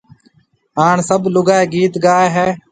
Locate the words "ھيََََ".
2.35-2.47